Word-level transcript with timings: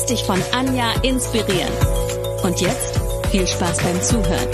Lass 0.00 0.06
dich 0.08 0.24
von 0.24 0.42
Anja 0.52 0.94
inspirieren. 1.02 1.70
Und 2.42 2.58
jetzt 2.62 2.98
viel 3.30 3.46
Spaß 3.46 3.82
beim 3.82 4.00
Zuhören. 4.00 4.48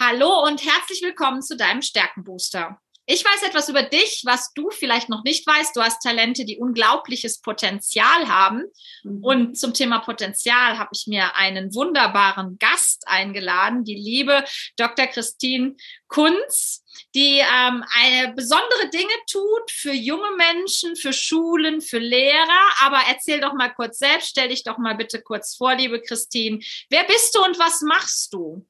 Hallo 0.00 0.46
und 0.46 0.64
herzlich 0.64 1.02
willkommen 1.02 1.42
zu 1.42 1.54
deinem 1.58 1.82
Stärkenbooster. 1.82 2.80
Ich 3.10 3.24
weiß 3.24 3.44
etwas 3.44 3.70
über 3.70 3.82
dich, 3.82 4.20
was 4.26 4.52
du 4.52 4.68
vielleicht 4.68 5.08
noch 5.08 5.24
nicht 5.24 5.46
weißt. 5.46 5.74
Du 5.74 5.80
hast 5.80 6.02
Talente, 6.02 6.44
die 6.44 6.58
unglaubliches 6.58 7.40
Potenzial 7.40 8.28
haben. 8.28 8.64
Mhm. 9.02 9.24
Und 9.24 9.58
zum 9.58 9.72
Thema 9.72 10.00
Potenzial 10.00 10.78
habe 10.78 10.90
ich 10.92 11.06
mir 11.06 11.34
einen 11.34 11.74
wunderbaren 11.74 12.58
Gast 12.58 13.04
eingeladen, 13.08 13.84
die 13.84 13.94
liebe 13.94 14.44
Dr. 14.76 15.06
Christine 15.06 15.74
Kunz, 16.06 16.84
die 17.14 17.38
ähm, 17.38 17.82
eine 17.96 18.34
besondere 18.34 18.90
Dinge 18.92 19.14
tut 19.30 19.70
für 19.70 19.92
junge 19.92 20.36
Menschen, 20.36 20.94
für 20.94 21.14
Schulen, 21.14 21.80
für 21.80 22.00
Lehrer. 22.00 22.74
Aber 22.82 23.00
erzähl 23.08 23.40
doch 23.40 23.54
mal 23.54 23.72
kurz 23.72 23.96
selbst, 23.96 24.28
stell 24.28 24.50
dich 24.50 24.64
doch 24.64 24.76
mal 24.76 24.96
bitte 24.96 25.22
kurz 25.22 25.56
vor, 25.56 25.74
liebe 25.74 26.02
Christine. 26.02 26.58
Wer 26.90 27.04
bist 27.04 27.34
du 27.34 27.42
und 27.42 27.58
was 27.58 27.80
machst 27.80 28.34
du? 28.34 28.66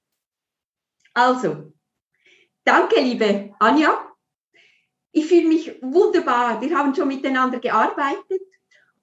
Also, 1.13 1.73
danke, 2.65 3.01
liebe 3.01 3.53
Anja 3.59 4.08
ich 5.19 5.27
fühle 5.27 5.49
mich 5.49 5.75
wunderbar. 5.83 6.61
Wir 6.61 6.79
haben 6.79 6.95
schon 6.95 7.09
miteinander 7.09 7.59
gearbeitet. 7.59 8.43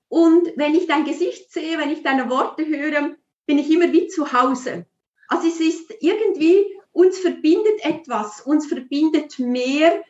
Und 0.07 0.49
wenn 0.55 0.73
ich 0.73 0.87
dein 0.87 1.03
Gesicht 1.03 1.51
sehe, 1.51 1.77
wenn 1.77 1.91
ich 1.91 2.03
deine 2.03 2.29
Worte 2.29 2.65
höre, 2.65 3.15
bin 3.45 3.59
ich 3.59 3.69
immer 3.69 3.91
wie 3.91 4.07
zu 4.07 4.31
Hause. 4.31 4.85
Also 5.27 5.47
es 5.47 5.59
ist 5.59 5.93
irgendwie, 5.99 6.65
uns 6.93 7.17
verbindet 7.19 7.83
etwas, 7.83 8.41
uns 8.41 8.67
verbindet 8.67 9.39
mehr 9.39 10.03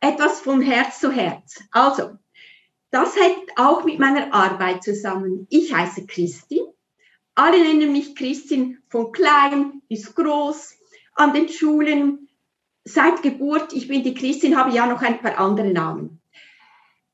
etwas 0.00 0.40
von 0.40 0.62
Herz 0.62 1.00
zu 1.00 1.10
Herz. 1.12 1.62
Also, 1.70 2.12
das 2.90 3.14
hängt 3.16 3.50
auch 3.56 3.84
mit 3.84 3.98
meiner 3.98 4.32
Arbeit 4.32 4.82
zusammen. 4.82 5.46
Ich 5.50 5.74
heiße 5.74 6.06
Christin. 6.06 6.64
Alle 7.34 7.60
nennen 7.60 7.92
mich 7.92 8.14
Christin 8.14 8.82
von 8.88 9.12
klein 9.12 9.82
bis 9.88 10.14
groß. 10.14 10.78
An 11.14 11.34
den 11.34 11.48
Schulen 11.48 12.28
seit 12.84 13.22
Geburt, 13.22 13.72
ich 13.72 13.88
bin 13.88 14.02
die 14.02 14.14
Christin, 14.14 14.56
habe 14.56 14.74
ja 14.74 14.86
noch 14.86 15.02
ein 15.02 15.20
paar 15.20 15.38
andere 15.38 15.72
Namen. 15.72 16.20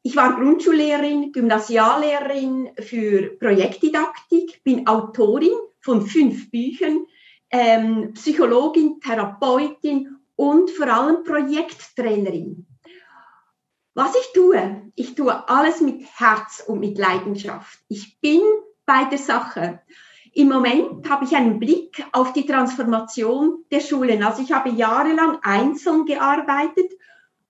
Ich 0.03 0.17
war 0.17 0.37
Grundschullehrerin, 0.37 1.33
Gymnasiallehrerin 1.33 2.71
für 2.79 3.37
Projektdidaktik, 3.39 4.63
bin 4.65 4.87
Autorin 4.87 5.53
von 5.81 6.07
fünf 6.07 6.51
Büchern, 6.51 7.07
ähm, 7.51 8.13
Psychologin, 8.15 9.01
Therapeutin 9.01 10.17
und 10.37 10.71
vor 10.71 10.87
allem 10.87 11.25
Projekttrainerin. 11.25 12.67
Was 13.95 14.15
ich 14.15 14.33
tue, 14.33 14.91
ich 14.95 15.15
tue 15.15 15.49
alles 15.49 15.81
mit 15.81 16.07
Herz 16.19 16.63
und 16.67 16.79
mit 16.79 16.97
Leidenschaft. 16.99 17.81
Ich 17.89 18.21
bin 18.21 18.41
bei 18.87 19.05
der 19.05 19.19
Sache. 19.19 19.81
Im 20.39 20.51
Moment 20.51 21.11
habe 21.11 21.25
ich 21.25 21.35
einen 21.35 21.59
Blick 21.59 22.07
auf 22.13 22.33
die 22.33 22.47
Transformation 22.47 23.65
der 23.73 23.81
Schulen. 23.81 24.23
Also 24.23 24.41
ich 24.41 24.53
habe 24.53 24.71
jahrelang 24.71 25.39
einzeln 25.43 26.05
gearbeitet 26.05 26.93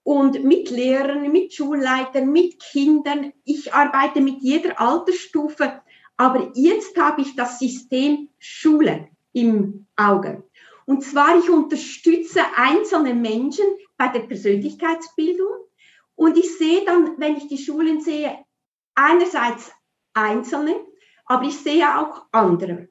und 0.05 0.43
mit 0.43 0.71
Lehrern, 0.71 1.31
mit 1.31 1.53
Schulleitern, 1.53 2.33
mit 2.33 2.59
Kindern. 2.59 3.35
Ich 3.45 3.75
arbeite 3.75 4.23
mit 4.23 4.41
jeder 4.41 4.81
Altersstufe. 4.81 5.83
Aber 6.17 6.51
jetzt 6.55 6.99
habe 6.99 7.21
ich 7.21 7.37
das 7.37 7.59
System 7.59 8.31
Schule 8.39 9.09
im 9.35 9.87
Auge. 9.95 10.45
Und 10.87 11.05
zwar, 11.05 11.39
ich 11.39 11.51
unterstütze 11.51 12.41
einzelne 12.57 13.13
Menschen 13.13 13.67
bei 13.99 14.09
der 14.09 14.21
Persönlichkeitsbildung. 14.21 15.59
Und 16.15 16.39
ich 16.39 16.57
sehe 16.57 16.87
dann, 16.87 17.19
wenn 17.19 17.37
ich 17.37 17.49
die 17.49 17.59
Schulen 17.59 18.01
sehe, 18.01 18.39
einerseits 18.95 19.73
Einzelne, 20.15 20.88
aber 21.29 21.45
ich 21.45 21.59
sehe 21.59 21.99
auch 21.99 22.27
andere. 22.33 22.89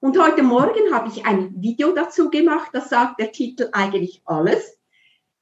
Und 0.00 0.18
heute 0.18 0.42
Morgen 0.42 0.92
habe 0.92 1.08
ich 1.08 1.26
ein 1.26 1.60
Video 1.60 1.92
dazu 1.92 2.30
gemacht, 2.30 2.70
das 2.72 2.88
sagt 2.88 3.20
der 3.20 3.32
Titel 3.32 3.68
eigentlich 3.72 4.22
alles. 4.24 4.78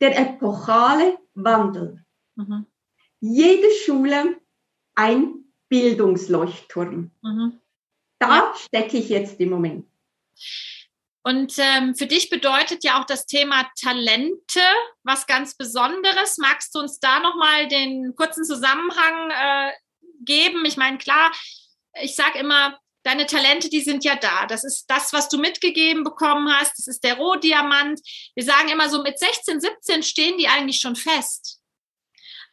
Der 0.00 0.18
epochale 0.18 1.18
Wandel. 1.34 2.04
Mhm. 2.36 2.66
Jede 3.20 3.70
Schule 3.84 4.36
ein 4.94 5.44
Bildungsleuchtturm. 5.68 7.10
Mhm. 7.22 7.60
Da 8.18 8.28
ja. 8.28 8.54
stecke 8.56 8.98
ich 8.98 9.08
jetzt 9.08 9.40
im 9.40 9.50
Moment. 9.50 9.86
Und 11.22 11.54
ähm, 11.58 11.94
für 11.94 12.06
dich 12.06 12.30
bedeutet 12.30 12.82
ja 12.82 13.00
auch 13.00 13.04
das 13.04 13.26
Thema 13.26 13.70
Talente 13.78 14.60
was 15.02 15.26
ganz 15.26 15.54
Besonderes. 15.54 16.38
Magst 16.38 16.74
du 16.74 16.80
uns 16.80 16.98
da 16.98 17.20
nochmal 17.20 17.68
den 17.68 18.14
kurzen 18.16 18.44
Zusammenhang 18.44 19.30
äh, 19.30 19.72
geben? 20.24 20.64
Ich 20.64 20.78
meine, 20.78 20.96
klar, 20.96 21.30
ich 22.02 22.14
sage 22.14 22.38
immer, 22.38 22.78
deine 23.02 23.26
Talente, 23.26 23.68
die 23.68 23.80
sind 23.80 24.04
ja 24.04 24.16
da. 24.16 24.46
Das 24.46 24.64
ist 24.64 24.86
das, 24.88 25.12
was 25.12 25.28
du 25.28 25.38
mitgegeben 25.38 26.04
bekommen 26.04 26.52
hast. 26.52 26.78
Das 26.78 26.86
ist 26.86 27.04
der 27.04 27.16
Rohdiamant. 27.16 28.00
Wir 28.34 28.44
sagen 28.44 28.68
immer 28.68 28.88
so, 28.88 29.02
mit 29.02 29.18
16, 29.18 29.60
17 29.60 30.02
stehen 30.02 30.38
die 30.38 30.48
eigentlich 30.48 30.80
schon 30.80 30.96
fest. 30.96 31.60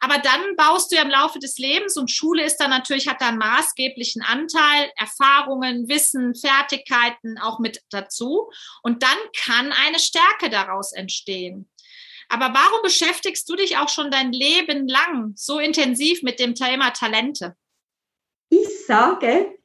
Aber 0.00 0.18
dann 0.18 0.54
baust 0.56 0.92
du 0.92 0.96
ja 0.96 1.02
im 1.02 1.10
Laufe 1.10 1.40
des 1.40 1.58
Lebens 1.58 1.96
und 1.96 2.10
Schule 2.10 2.44
ist 2.44 2.58
dann 2.58 2.70
natürlich, 2.70 3.08
hat 3.08 3.20
da 3.20 3.28
einen 3.28 3.38
maßgeblichen 3.38 4.22
Anteil, 4.22 4.92
Erfahrungen, 4.96 5.88
Wissen, 5.88 6.36
Fertigkeiten 6.36 7.36
auch 7.38 7.58
mit 7.58 7.82
dazu. 7.90 8.48
Und 8.82 9.02
dann 9.02 9.16
kann 9.36 9.72
eine 9.72 9.98
Stärke 9.98 10.50
daraus 10.50 10.92
entstehen. 10.92 11.68
Aber 12.28 12.52
warum 12.54 12.82
beschäftigst 12.82 13.48
du 13.48 13.56
dich 13.56 13.78
auch 13.78 13.88
schon 13.88 14.10
dein 14.10 14.32
Leben 14.32 14.86
lang 14.86 15.32
so 15.34 15.58
intensiv 15.58 16.22
mit 16.22 16.38
dem 16.38 16.54
Thema 16.54 16.90
Talente? 16.90 17.56
Ich 18.48 18.86
sage 18.86 19.58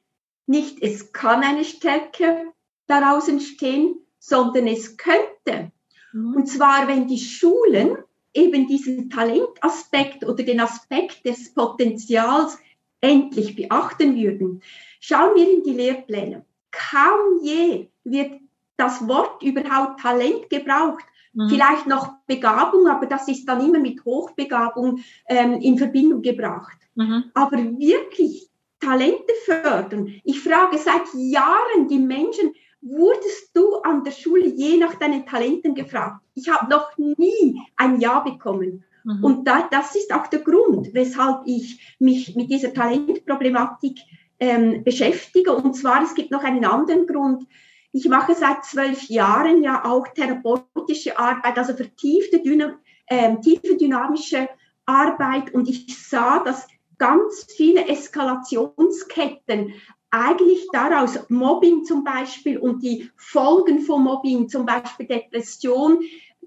nicht, 0.45 0.81
es 0.81 1.11
kann 1.13 1.43
eine 1.43 1.63
Stärke 1.63 2.51
daraus 2.87 3.27
entstehen, 3.27 3.95
sondern 4.19 4.67
es 4.67 4.97
könnte. 4.97 5.71
Mhm. 6.11 6.35
Und 6.35 6.47
zwar, 6.47 6.87
wenn 6.87 7.07
die 7.07 7.19
Schulen 7.19 7.97
eben 8.33 8.67
diesen 8.67 9.09
Talentaspekt 9.09 10.25
oder 10.25 10.43
den 10.43 10.59
Aspekt 10.59 11.25
des 11.25 11.53
Potenzials 11.53 12.57
endlich 13.01 13.55
beachten 13.55 14.15
würden. 14.15 14.61
Schauen 14.99 15.35
wir 15.35 15.51
in 15.51 15.63
die 15.63 15.73
Lehrpläne. 15.73 16.45
Kaum 16.71 17.43
je 17.43 17.89
wird 18.03 18.39
das 18.77 19.07
Wort 19.07 19.43
überhaupt 19.43 19.99
Talent 19.99 20.49
gebraucht. 20.49 21.03
Mhm. 21.33 21.49
Vielleicht 21.49 21.87
noch 21.87 22.13
Begabung, 22.25 22.87
aber 22.87 23.05
das 23.05 23.27
ist 23.27 23.45
dann 23.45 23.63
immer 23.63 23.79
mit 23.79 24.03
Hochbegabung 24.05 24.99
ähm, 25.27 25.53
in 25.61 25.77
Verbindung 25.77 26.21
gebracht. 26.21 26.77
Mhm. 26.95 27.25
Aber 27.33 27.57
wirklich 27.57 28.49
Talente 28.83 29.33
fördern. 29.45 30.13
Ich 30.23 30.41
frage 30.41 30.77
seit 30.77 31.03
Jahren 31.13 31.87
die 31.87 31.99
Menschen, 31.99 32.53
wurdest 32.81 33.55
du 33.55 33.75
an 33.77 34.03
der 34.03 34.11
Schule 34.11 34.47
je 34.47 34.77
nach 34.77 34.95
deinen 34.95 35.25
Talenten 35.25 35.73
gefragt? 35.73 36.21
Ich 36.35 36.49
habe 36.49 36.69
noch 36.69 36.97
nie 36.97 37.61
ein 37.77 37.99
Ja 37.99 38.19
bekommen. 38.19 38.83
Mhm. 39.03 39.23
Und 39.23 39.47
da, 39.47 39.67
das 39.71 39.95
ist 39.95 40.13
auch 40.13 40.27
der 40.27 40.39
Grund, 40.39 40.93
weshalb 40.93 41.41
ich 41.45 41.95
mich 41.99 42.35
mit 42.35 42.51
dieser 42.51 42.73
Talentproblematik 42.73 43.99
ähm, 44.39 44.83
beschäftige. 44.83 45.53
Und 45.53 45.75
zwar, 45.75 46.03
es 46.03 46.15
gibt 46.15 46.31
noch 46.31 46.43
einen 46.43 46.65
anderen 46.65 47.07
Grund. 47.07 47.43
Ich 47.91 48.07
mache 48.09 48.33
seit 48.33 48.65
zwölf 48.65 49.03
Jahren 49.03 49.63
ja 49.63 49.85
auch 49.85 50.07
therapeutische 50.09 51.17
Arbeit, 51.17 51.57
also 51.57 51.73
vertiefte, 51.73 52.41
dynam 52.41 52.75
äh, 53.07 53.35
tiefe 53.41 53.77
dynamische 53.77 54.49
Arbeit. 54.85 55.53
Und 55.53 55.69
ich 55.69 55.95
sah, 56.09 56.39
dass 56.39 56.67
ganz 56.97 57.47
viele 57.55 57.87
Eskalationsketten 57.87 59.73
eigentlich 60.11 60.67
daraus 60.71 61.17
Mobbing 61.29 61.85
zum 61.85 62.03
Beispiel 62.03 62.59
und 62.59 62.83
die 62.83 63.09
Folgen 63.17 63.81
von 63.81 64.03
Mobbing, 64.03 64.47
zum 64.47 64.65
Beispiel 64.65 65.07
Depression, 65.07 65.99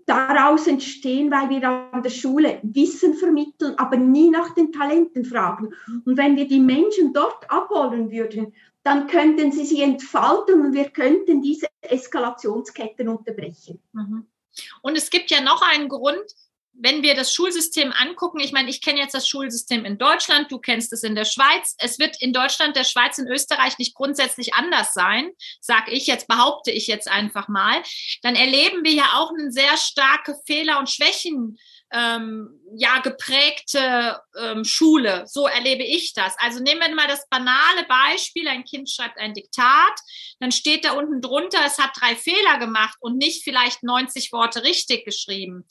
daraus 0.07 0.69
entstehen, 0.69 1.33
weil 1.33 1.51
wir 1.51 1.69
an 1.69 2.03
der 2.03 2.11
Schule 2.11 2.61
Wissen 2.63 3.15
vermitteln, 3.15 3.75
aber 3.77 3.97
nie 3.97 4.31
nach 4.31 4.55
den 4.55 4.71
Talenten 4.71 5.25
fragen. 5.25 5.75
Und 6.05 6.17
wenn 6.17 6.37
wir 6.37 6.47
die 6.47 6.61
Menschen 6.61 7.13
dort 7.13 7.51
abholen 7.51 8.13
würden, 8.13 8.55
dann 8.85 9.09
könnten 9.09 9.51
sie 9.51 9.65
sich 9.65 9.83
entfalten 9.83 10.61
und 10.61 10.73
wir 10.73 10.91
könnten 10.91 11.43
diese 11.43 11.67
Eskalationsketten 11.81 13.09
unterbrechen. 13.09 13.81
Mhm. 13.93 14.27
Und 14.81 14.97
es 14.97 15.11
gibt 15.11 15.31
ja 15.33 15.41
noch 15.41 15.61
einen 15.61 15.89
Grund, 15.89 16.25
wenn 16.79 17.03
wir 17.03 17.15
das 17.15 17.33
Schulsystem 17.33 17.93
angucken, 17.93 18.41
ich 18.41 18.53
meine, 18.53 18.69
ich 18.69 18.83
kenne 18.83 19.01
jetzt 19.01 19.15
das 19.15 19.29
Schulsystem 19.29 19.85
in 19.85 19.99
Deutschland, 19.99 20.51
du 20.51 20.59
kennst 20.59 20.93
es 20.93 21.03
in 21.03 21.15
der 21.15 21.25
Schweiz. 21.25 21.75
Es 21.79 21.99
wird 21.99 22.21
in 22.21 22.33
Deutschland, 22.33 22.77
der 22.77 22.85
Schweiz, 22.85 23.19
in 23.19 23.29
Österreich 23.29 23.79
nicht 23.79 23.95
grundsätzlich 23.95 24.55
anders 24.55 24.93
sein, 24.93 25.31
sage 25.61 25.93
ich 25.93 26.07
jetzt, 26.07 26.29
behaupte 26.29 26.71
ich 26.71 26.87
jetzt 26.87 27.09
einfach 27.09 27.49
mal. 27.49 27.83
Dann 28.23 28.37
erleben 28.37 28.85
wir 28.85 28.93
ja 28.93 29.15
auch 29.15 29.31
eine 29.31 29.51
sehr 29.51 29.77
starke 29.77 30.37
Fehler- 30.47 30.79
und 30.79 30.91
Schwächen 30.91 31.59
ähm, 31.93 32.61
ja 32.77 32.99
geprägte 32.99 34.21
ähm, 34.39 34.65
Schule. 34.65 35.25
So 35.27 35.47
erlebe 35.47 35.85
ich 35.85 36.13
das. 36.15 36.35
Also 36.39 36.61
nehmen 36.61 36.81
wir 36.81 36.95
mal 36.95 37.07
das 37.07 37.29
banale 37.29 37.87
Beispiel: 37.89 38.49
Ein 38.49 38.65
Kind 38.65 38.91
schreibt 38.91 39.19
ein 39.19 39.35
Diktat, 39.35 40.01
dann 40.41 40.53
steht 40.53 40.85
da 40.85 40.93
unten 40.93 41.21
drunter, 41.21 41.61
es 41.65 41.79
hat 41.79 41.91
drei 41.99 42.17
Fehler 42.17 42.59
gemacht 42.59 42.97
und 43.01 43.17
nicht 43.17 43.45
vielleicht 43.45 43.83
90 43.83 44.33
Worte 44.33 44.65
richtig 44.65 45.05
geschrieben. 45.05 45.67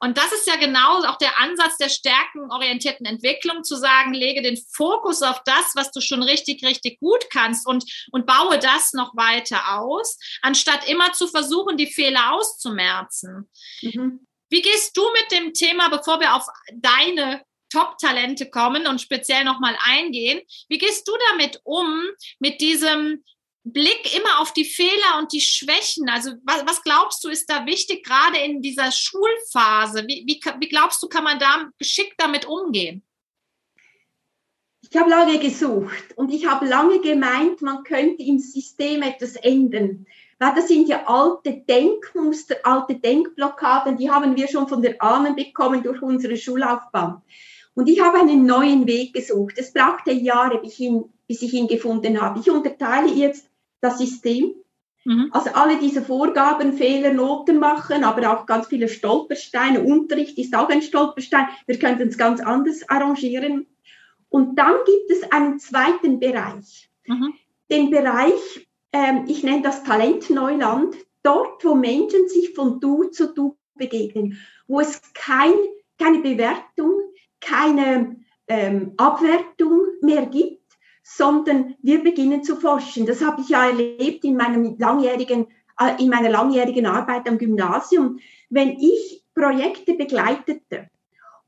Und 0.00 0.18
das 0.18 0.32
ist 0.32 0.46
ja 0.46 0.56
genau 0.56 1.02
auch 1.04 1.18
der 1.18 1.38
Ansatz 1.40 1.76
der 1.78 1.88
stärkenorientierten 1.88 3.06
Entwicklung, 3.06 3.64
zu 3.64 3.76
sagen, 3.76 4.12
lege 4.14 4.42
den 4.42 4.58
Fokus 4.72 5.22
auf 5.22 5.40
das, 5.44 5.72
was 5.74 5.90
du 5.90 6.00
schon 6.00 6.22
richtig, 6.22 6.64
richtig 6.64 7.00
gut 7.00 7.24
kannst 7.30 7.66
und, 7.66 7.84
und 8.12 8.26
baue 8.26 8.58
das 8.58 8.92
noch 8.92 9.16
weiter 9.16 9.78
aus, 9.78 10.18
anstatt 10.42 10.88
immer 10.88 11.12
zu 11.12 11.26
versuchen, 11.26 11.76
die 11.76 11.92
Fehler 11.92 12.32
auszumerzen. 12.32 13.50
Mhm. 13.82 14.26
Wie 14.50 14.62
gehst 14.62 14.96
du 14.96 15.02
mit 15.12 15.32
dem 15.32 15.52
Thema, 15.52 15.88
bevor 15.88 16.20
wir 16.20 16.34
auf 16.34 16.46
deine 16.72 17.42
Top-Talente 17.70 18.50
kommen 18.50 18.86
und 18.86 19.00
speziell 19.00 19.44
nochmal 19.44 19.76
eingehen, 19.80 20.40
wie 20.68 20.78
gehst 20.78 21.08
du 21.08 21.12
damit 21.30 21.60
um, 21.64 22.02
mit 22.38 22.60
diesem 22.60 23.24
Blick 23.64 24.14
immer 24.14 24.40
auf 24.40 24.52
die 24.52 24.64
Fehler 24.64 25.18
und 25.18 25.32
die 25.32 25.40
Schwächen? 25.40 26.08
Also 26.08 26.32
was, 26.44 26.66
was 26.66 26.82
glaubst 26.82 27.24
du, 27.24 27.28
ist 27.28 27.50
da 27.50 27.66
wichtig, 27.66 28.04
gerade 28.04 28.38
in 28.38 28.62
dieser 28.62 28.92
Schulphase? 28.92 30.04
Wie, 30.06 30.24
wie, 30.26 30.40
wie 30.60 30.68
glaubst 30.68 31.02
du, 31.02 31.08
kann 31.08 31.24
man 31.24 31.38
da 31.38 31.68
geschickt 31.78 32.14
damit 32.18 32.44
umgehen? 32.44 33.02
Ich 34.82 35.00
habe 35.00 35.10
lange 35.10 35.38
gesucht 35.38 36.16
und 36.16 36.32
ich 36.32 36.46
habe 36.46 36.66
lange 36.66 37.00
gemeint, 37.00 37.62
man 37.62 37.82
könnte 37.82 38.22
im 38.22 38.38
System 38.38 39.02
etwas 39.02 39.34
ändern. 39.36 40.06
Weil 40.38 40.54
das 40.54 40.68
sind 40.68 40.88
ja 40.88 41.06
alte 41.06 41.52
Denkmuster, 41.52 42.56
alte 42.64 42.96
Denkblockaden, 42.96 43.96
die 43.96 44.10
haben 44.10 44.36
wir 44.36 44.48
schon 44.48 44.68
von 44.68 44.82
der 44.82 45.00
Ahnen 45.02 45.36
bekommen 45.36 45.82
durch 45.82 46.02
unsere 46.02 46.36
Schullaufbahn. 46.36 47.22
Und 47.74 47.88
ich 47.88 48.00
habe 48.00 48.18
einen 48.18 48.46
neuen 48.46 48.86
Weg 48.86 49.14
gesucht. 49.14 49.54
Es 49.56 49.72
brauchte 49.72 50.12
Jahre, 50.12 50.58
bis 50.58 50.74
ich 50.74 50.80
ihn, 50.80 51.04
bis 51.26 51.42
ich 51.42 51.52
ihn 51.52 51.66
gefunden 51.66 52.20
habe. 52.20 52.40
Ich 52.40 52.50
unterteile 52.50 53.08
jetzt 53.12 53.48
das 53.80 53.98
System. 53.98 54.54
Mhm. 55.04 55.28
Also 55.32 55.50
alle 55.50 55.78
diese 55.78 56.02
Vorgaben, 56.02 56.74
Fehler, 56.74 57.12
Noten 57.12 57.58
machen, 57.58 58.04
aber 58.04 58.32
auch 58.32 58.46
ganz 58.46 58.68
viele 58.68 58.88
Stolpersteine. 58.88 59.82
Unterricht 59.82 60.38
ist 60.38 60.54
auch 60.56 60.68
ein 60.68 60.82
Stolperstein. 60.82 61.48
Wir 61.66 61.78
könnten 61.78 62.08
es 62.08 62.16
ganz 62.16 62.40
anders 62.40 62.88
arrangieren. 62.88 63.66
Und 64.28 64.56
dann 64.56 64.74
gibt 64.86 65.10
es 65.10 65.30
einen 65.30 65.58
zweiten 65.58 66.20
Bereich. 66.20 66.88
Mhm. 67.06 67.34
Den 67.70 67.90
Bereich 67.90 68.68
ähm, 68.94 69.24
ich 69.26 69.42
nenne 69.42 69.62
das 69.62 69.82
Talentneuland, 69.82 70.96
dort, 71.24 71.64
wo 71.64 71.74
Menschen 71.74 72.28
sich 72.28 72.54
von 72.54 72.78
Du 72.78 73.04
zu 73.04 73.34
Du 73.34 73.56
begegnen, 73.74 74.38
wo 74.68 74.80
es 74.80 75.02
kein, 75.14 75.52
keine 75.98 76.20
Bewertung, 76.20 77.00
keine 77.40 78.16
ähm, 78.46 78.94
Abwertung 78.96 79.82
mehr 80.00 80.26
gibt, 80.26 80.62
sondern 81.02 81.74
wir 81.82 82.04
beginnen 82.04 82.44
zu 82.44 82.54
forschen. 82.54 83.04
Das 83.04 83.22
habe 83.22 83.42
ich 83.42 83.48
ja 83.48 83.66
erlebt 83.66 84.24
in, 84.24 84.36
meinem 84.36 84.76
langjährigen, 84.78 85.48
äh, 85.80 86.00
in 86.00 86.08
meiner 86.08 86.30
langjährigen 86.30 86.86
Arbeit 86.86 87.28
am 87.28 87.38
Gymnasium. 87.38 88.20
Wenn 88.48 88.78
ich 88.78 89.24
Projekte 89.34 89.94
begleitete 89.94 90.88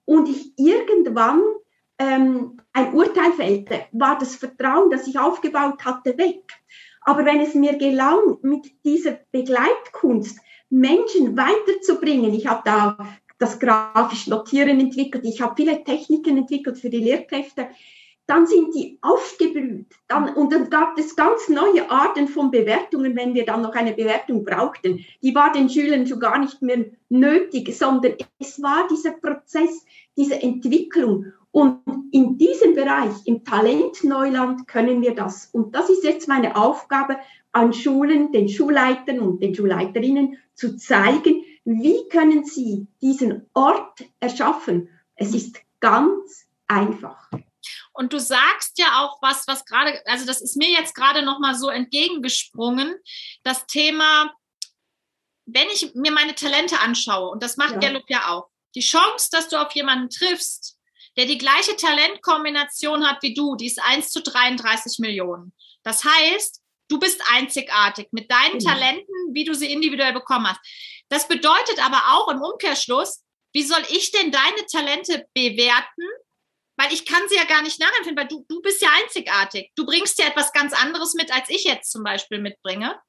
und 0.05 0.29
ich 0.29 0.53
irgendwann 0.59 1.43
ähm, 1.99 2.61
ein 2.73 2.93
Urteil 2.93 3.33
fällte, 3.33 3.85
war 3.93 4.19
das 4.19 4.35
Vertrauen, 4.35 4.91
das 4.91 5.07
ich 5.07 5.17
aufgebaut 5.17 5.85
hatte, 5.85 6.19
weg. 6.19 6.43
Aber 7.07 7.25
wenn 7.25 7.41
es 7.41 7.55
mir 7.55 7.79
gelang, 7.79 8.39
mit 8.43 8.67
dieser 8.85 9.21
Begleitkunst 9.31 10.41
Menschen 10.71 11.37
weiterzubringen, 11.37 12.35
ich 12.35 12.49
habe 12.49 12.63
da 12.65 12.99
das 13.39 13.61
grafisch 13.61 14.27
Notieren 14.27 14.81
entwickelt, 14.81 15.25
ich 15.25 15.41
habe 15.41 15.55
viele 15.57 15.85
Techniken 15.85 16.37
entwickelt 16.37 16.79
für 16.79 16.91
die 16.91 16.99
Lehrkräfte, 16.99 17.69
dann 18.27 18.49
sind 18.49 18.75
die 18.75 18.99
aufgeblüht. 19.03 19.87
Dann, 20.09 20.35
und 20.35 20.53
dann 20.53 20.69
gab 20.69 20.99
es 20.99 21.15
ganz 21.15 21.49
neue 21.49 21.89
Arten 21.89 22.27
von 22.27 22.51
Bewertungen, 22.51 23.15
wenn 23.15 23.35
wir 23.35 23.47
dann 23.47 23.63
noch 23.63 23.77
eine 23.77 23.93
Bewertung 23.93 24.45
brauchten. 24.45 25.05
Die 25.23 25.33
war 25.33 25.53
den 25.53 25.71
Schülern 25.71 26.09
schon 26.09 26.19
gar 26.19 26.41
nicht 26.41 26.61
mehr 26.61 26.87
nötig, 27.09 27.73
sondern 27.77 28.15
es 28.41 28.61
war 28.61 28.89
dieser 28.89 29.13
Prozess, 29.13 29.85
diese 30.17 30.43
Entwicklung. 30.43 31.27
Und 31.57 32.11
in 32.13 32.37
diesem 32.37 32.75
Bereich, 32.75 33.15
im 33.25 33.43
Talentneuland, 33.43 34.69
können 34.69 35.01
wir 35.01 35.15
das. 35.15 35.47
Und 35.47 35.75
das 35.75 35.89
ist 35.89 36.05
jetzt 36.05 36.29
meine 36.29 36.55
Aufgabe 36.55 37.19
an 37.51 37.73
Schulen, 37.73 38.31
den 38.31 38.51
Schulleitern 38.51 39.21
und 39.21 39.43
den 39.43 39.55
Schulleiterinnen 39.55 40.37
zu 40.55 40.77
zeigen, 40.77 41.47
wie 41.65 42.07
können 42.11 42.45
sie 42.45 42.89
diesen 43.01 43.49
Ort 43.55 44.05
erschaffen. 44.21 44.91
Es 45.15 45.33
ist 45.33 45.57
ganz 45.81 46.47
einfach. 46.67 47.31
Und 47.95 48.13
du 48.13 48.21
sagst 48.21 48.79
ja 48.79 49.01
auch 49.01 49.23
was, 49.23 49.49
was 49.49 49.65
gerade, 49.65 49.99
also 50.05 50.27
das 50.27 50.43
ist 50.43 50.59
mir 50.59 50.69
jetzt 50.69 50.95
gerade 50.95 51.25
noch 51.25 51.39
mal 51.39 51.55
so 51.55 51.71
entgegengesprungen, 51.71 52.95
das 53.45 53.67
Thema, 53.67 54.31
wenn 55.47 55.69
ich 55.73 55.95
mir 55.95 56.13
meine 56.13 56.35
Talente 56.35 56.81
anschaue, 56.81 57.31
und 57.31 57.43
das 57.43 57.57
macht 57.57 57.77
ja. 57.77 57.79
Gallup 57.79 58.05
ja 58.09 58.29
auch, 58.29 58.51
die 58.75 58.81
Chance, 58.81 59.31
dass 59.33 59.49
du 59.49 59.57
auf 59.57 59.73
jemanden 59.73 60.11
triffst, 60.11 60.76
der 61.17 61.27
die 61.27 61.39
gleiche 61.39 61.77
Talentkombination 61.77 63.09
hat 63.09 63.23
wie 63.23 63.35
du, 63.35 63.57
die 63.57 63.67
ist 63.67 63.81
1 63.83 64.11
zu 64.11 64.23
33 64.23 64.99
Millionen. 64.99 65.55
Das 65.83 66.05
heißt, 66.05 66.61
du 66.89 66.99
bist 66.99 67.23
einzigartig 67.33 68.09
mit 68.13 68.31
deinen 68.31 68.59
genau. 68.59 68.73
Talenten, 68.73 69.15
wie 69.33 69.45
du 69.45 69.55
sie 69.55 69.73
individuell 69.73 70.13
bekommen 70.13 70.47
hast. 70.47 70.61
Das 71.09 71.29
bedeutet 71.29 71.85
aber 71.85 72.03
auch 72.15 72.29
im 72.29 72.43
Umkehrschluss, 72.43 73.23
wie 73.53 73.63
soll 73.63 73.83
ich 73.89 74.11
denn 74.13 74.31
deine 74.31 74.67
Talente 74.71 75.27
bewerten? 75.33 76.03
Weil 76.79 76.93
ich 76.93 77.07
kann 77.07 77.23
sie 77.29 77.37
ja 77.37 77.45
gar 77.45 77.63
nicht 77.63 77.81
nachempfinden, 77.81 78.19
weil 78.19 78.29
du, 78.29 78.45
du 78.49 78.61
bist 78.61 78.83
ja 78.83 78.89
einzigartig. 79.03 79.73
Du 79.77 79.87
bringst 79.87 80.19
ja 80.19 80.27
etwas 80.27 80.53
ganz 80.53 80.75
anderes 80.75 81.15
mit, 81.15 81.33
als 81.35 81.49
ich 81.49 81.65
jetzt 81.65 81.91
zum 81.91 82.03
Beispiel 82.03 82.39
mitbringe. 82.39 83.01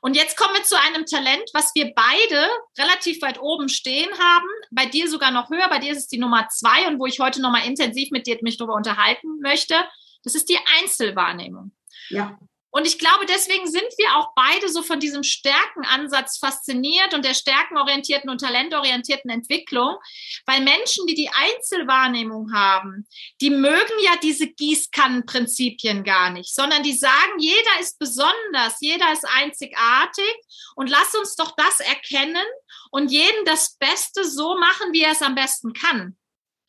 Und 0.00 0.16
jetzt 0.16 0.36
kommen 0.36 0.54
wir 0.54 0.64
zu 0.64 0.78
einem 0.80 1.06
Talent, 1.06 1.50
was 1.52 1.72
wir 1.74 1.92
beide 1.94 2.48
relativ 2.78 3.22
weit 3.22 3.40
oben 3.40 3.68
stehen 3.68 4.10
haben. 4.18 4.48
Bei 4.70 4.86
dir 4.86 5.08
sogar 5.08 5.30
noch 5.30 5.50
höher. 5.50 5.68
Bei 5.68 5.78
dir 5.78 5.92
ist 5.92 5.98
es 5.98 6.08
die 6.08 6.18
Nummer 6.18 6.48
zwei 6.50 6.86
und 6.88 6.98
wo 6.98 7.06
ich 7.06 7.20
heute 7.20 7.40
nochmal 7.40 7.66
intensiv 7.66 8.10
mit 8.10 8.26
dir 8.26 8.38
mich 8.42 8.58
darüber 8.58 8.74
unterhalten 8.74 9.40
möchte. 9.40 9.74
Das 10.22 10.34
ist 10.34 10.48
die 10.48 10.58
Einzelwahrnehmung. 10.80 11.72
Ja. 12.08 12.38
Und 12.76 12.88
ich 12.88 12.98
glaube, 12.98 13.24
deswegen 13.26 13.68
sind 13.70 13.86
wir 13.98 14.16
auch 14.16 14.30
beide 14.34 14.68
so 14.68 14.82
von 14.82 14.98
diesem 14.98 15.22
Stärkenansatz 15.22 16.38
fasziniert 16.38 17.14
und 17.14 17.24
der 17.24 17.34
stärkenorientierten 17.34 18.28
und 18.28 18.40
talentorientierten 18.40 19.30
Entwicklung, 19.30 19.96
weil 20.44 20.60
Menschen, 20.60 21.06
die 21.06 21.14
die 21.14 21.30
Einzelwahrnehmung 21.30 22.52
haben, 22.52 23.06
die 23.40 23.50
mögen 23.50 23.94
ja 24.02 24.16
diese 24.20 24.48
Gießkannenprinzipien 24.48 26.02
gar 26.02 26.30
nicht, 26.30 26.52
sondern 26.52 26.82
die 26.82 26.94
sagen, 26.94 27.38
jeder 27.38 27.78
ist 27.78 27.96
besonders, 28.00 28.80
jeder 28.80 29.12
ist 29.12 29.24
einzigartig 29.24 30.34
und 30.74 30.90
lass 30.90 31.14
uns 31.14 31.36
doch 31.36 31.54
das 31.56 31.78
erkennen 31.78 32.44
und 32.90 33.12
jeden 33.12 33.44
das 33.44 33.76
Beste 33.76 34.28
so 34.28 34.58
machen, 34.58 34.92
wie 34.92 35.02
er 35.02 35.12
es 35.12 35.22
am 35.22 35.36
besten 35.36 35.74
kann. 35.74 36.16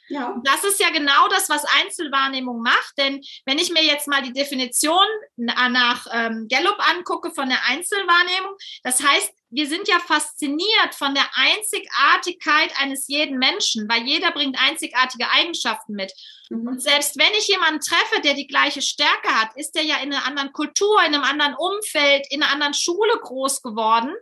Ja. 0.07 0.39
Das 0.43 0.63
ist 0.63 0.79
ja 0.79 0.89
genau 0.89 1.27
das, 1.29 1.49
was 1.49 1.65
Einzelwahrnehmung 1.65 2.61
macht. 2.61 2.97
Denn 2.97 3.21
wenn 3.45 3.57
ich 3.57 3.71
mir 3.71 3.83
jetzt 3.83 4.07
mal 4.07 4.21
die 4.21 4.33
Definition 4.33 5.05
nach 5.35 6.07
ähm, 6.11 6.47
Gallup 6.49 6.77
angucke 6.89 7.31
von 7.31 7.49
der 7.49 7.59
Einzelwahrnehmung, 7.67 8.55
das 8.83 9.01
heißt, 9.03 9.33
wir 9.49 9.67
sind 9.67 9.87
ja 9.87 9.99
fasziniert 9.99 10.93
von 10.93 11.13
der 11.15 11.25
Einzigartigkeit 11.33 12.73
eines 12.77 13.07
jeden 13.07 13.37
Menschen, 13.37 13.87
weil 13.87 14.03
jeder 14.03 14.31
bringt 14.31 14.59
einzigartige 14.59 15.29
Eigenschaften 15.31 15.93
mit. 15.93 16.11
Mhm. 16.49 16.67
Und 16.67 16.81
selbst 16.81 17.17
wenn 17.17 17.33
ich 17.37 17.47
jemanden 17.47 17.79
treffe, 17.79 18.21
der 18.21 18.33
die 18.33 18.47
gleiche 18.47 18.81
Stärke 18.81 19.29
hat, 19.29 19.55
ist 19.55 19.71
der 19.75 19.83
ja 19.83 19.97
in 19.97 20.13
einer 20.13 20.25
anderen 20.25 20.51
Kultur, 20.51 21.01
in 21.03 21.15
einem 21.15 21.23
anderen 21.23 21.55
Umfeld, 21.55 22.27
in 22.31 22.43
einer 22.43 22.51
anderen 22.51 22.73
Schule 22.73 23.17
groß 23.21 23.61
geworden 23.61 24.13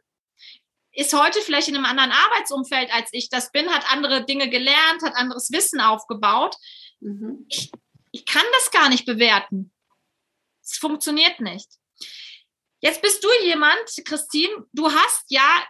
ist 0.93 1.13
heute 1.13 1.41
vielleicht 1.41 1.67
in 1.67 1.75
einem 1.75 1.85
anderen 1.85 2.11
Arbeitsumfeld, 2.11 2.93
als 2.93 3.09
ich 3.11 3.29
das 3.29 3.51
bin, 3.51 3.69
hat 3.69 3.91
andere 3.91 4.25
Dinge 4.25 4.49
gelernt, 4.49 5.01
hat 5.03 5.15
anderes 5.15 5.51
Wissen 5.51 5.81
aufgebaut. 5.81 6.55
Mhm. 6.99 7.45
Ich, 7.49 7.71
ich 8.11 8.25
kann 8.25 8.45
das 8.53 8.71
gar 8.71 8.89
nicht 8.89 9.05
bewerten. 9.05 9.73
Es 10.63 10.77
funktioniert 10.77 11.39
nicht. 11.39 11.67
Jetzt 12.79 13.01
bist 13.01 13.23
du 13.23 13.29
jemand, 13.43 13.79
Christine, 14.05 14.65
du 14.73 14.91
hast 14.91 15.25
ja 15.29 15.65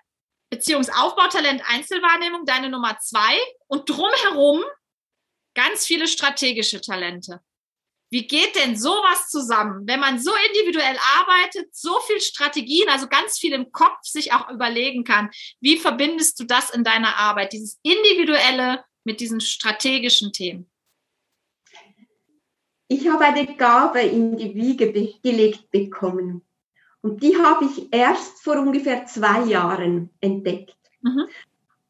Beziehungsaufbautalent, 0.49 1.63
Einzelwahrnehmung, 1.67 2.45
deine 2.45 2.69
Nummer 2.69 2.97
zwei 2.99 3.39
und 3.67 3.89
drumherum 3.89 4.63
ganz 5.55 5.85
viele 5.85 6.07
strategische 6.07 6.81
Talente. 6.81 7.41
Wie 8.13 8.27
geht 8.27 8.55
denn 8.55 8.77
sowas 8.77 9.27
zusammen, 9.27 9.87
wenn 9.87 9.99
man 9.99 10.19
so 10.19 10.29
individuell 10.47 10.95
arbeitet, 11.17 11.75
so 11.75 11.99
viel 12.01 12.21
Strategien, 12.21 12.87
also 12.89 13.07
ganz 13.07 13.39
viel 13.39 13.53
im 13.53 13.71
Kopf 13.71 14.03
sich 14.03 14.31
auch 14.33 14.51
überlegen 14.51 15.03
kann? 15.03 15.31
Wie 15.61 15.77
verbindest 15.77 16.39
du 16.39 16.43
das 16.43 16.69
in 16.69 16.83
deiner 16.83 17.17
Arbeit, 17.17 17.53
dieses 17.53 17.79
individuelle 17.81 18.85
mit 19.03 19.19
diesen 19.19 19.41
strategischen 19.41 20.31
Themen? 20.31 20.69
Ich 22.87 23.07
habe 23.07 23.25
eine 23.25 23.55
Gabe 23.55 24.01
in 24.01 24.37
die 24.37 24.53
Wiege 24.53 24.93
gelegt 24.93 25.71
bekommen. 25.71 26.43
Und 27.01 27.23
die 27.23 27.35
habe 27.35 27.65
ich 27.65 27.91
erst 27.91 28.43
vor 28.43 28.59
ungefähr 28.59 29.07
zwei 29.07 29.43
Jahren 29.45 30.11
entdeckt. 30.21 30.77
Mhm. 31.01 31.25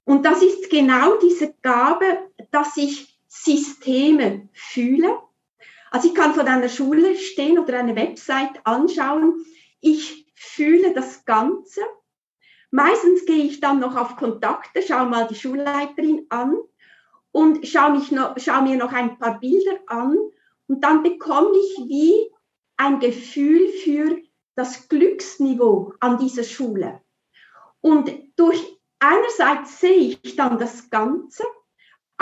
Und 0.06 0.26
das 0.26 0.42
ist 0.42 0.70
genau 0.70 1.18
diese 1.18 1.54
Gabe, 1.62 2.30
dass 2.52 2.78
ich 2.78 3.20
Systeme 3.28 4.48
fühle 4.54 5.20
also 5.94 6.08
ich 6.08 6.16
kann 6.16 6.34
von 6.34 6.48
einer 6.48 6.70
Schule 6.70 7.16
stehen 7.16 7.60
oder 7.60 7.78
eine 7.78 7.96
Website 7.96 8.60
anschauen. 8.64 9.46
Ich 9.80 10.26
fühle 10.34 10.92
das 10.92 11.24
Ganze. 11.24 11.82
Meistens 12.72 13.28
gehe 13.28 13.44
ich 13.44 13.60
dann 13.60 13.80
noch 13.80 13.96
auf 13.96 14.16
Kontakte, 14.16 14.82
schaue 14.82 15.06
mal 15.06 15.28
die 15.28 15.36
Schulleiterin 15.36 16.26
an 16.30 16.58
und 17.32 17.68
schaue, 17.68 17.92
mich 17.92 18.10
noch, 18.12 18.36
schaue 18.40 18.64
mir 18.64 18.76
noch 18.76 18.92
ein 18.92 19.20
paar 19.20 19.40
Bilder 19.40 19.78
an. 19.86 20.18
Und 20.68 20.84
dann 20.84 21.04
bekomme 21.04 21.56
ich 21.56 21.78
wie 21.88 22.32
ein 22.76 23.00
Gefühl 23.00 23.68
für 23.84 24.18
das 24.56 24.90
Glücksniveau 24.90 25.94
an 26.00 26.18
dieser 26.18 26.44
Schule. 26.44 27.02
Und 27.82 28.12
durch 28.36 28.80
einerseits 28.98 29.80
sehe 29.80 30.18
ich 30.24 30.36
dann 30.36 30.58
das 30.58 30.90
Ganze 30.90 31.44